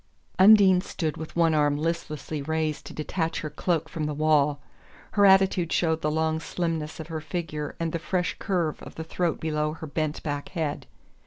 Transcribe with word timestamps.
Undine 0.39 0.81
stood 0.81 1.15
with 1.15 1.35
one 1.35 1.53
arm 1.53 1.77
listlessly 1.77 2.41
raised 2.41 2.87
to 2.87 2.93
detach 2.95 3.41
her 3.41 3.51
cloak 3.51 3.87
from 3.87 4.05
the 4.05 4.15
wall. 4.15 4.59
Her 5.11 5.27
attitude 5.27 5.71
showed 5.71 6.01
the 6.01 6.09
long 6.09 6.39
slimness 6.39 6.99
of 6.99 7.05
her 7.09 7.21
figure 7.21 7.75
and 7.79 7.91
the 7.91 7.99
fresh 7.99 8.35
curve 8.39 8.81
of 8.81 8.95
the 8.95 9.03
throat 9.03 9.39
below 9.39 9.73
her 9.73 9.85
bent 9.85 10.23
back 10.23 10.49
head. 10.57 10.87